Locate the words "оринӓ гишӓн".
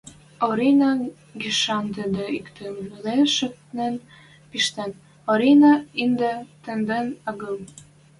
0.47-1.85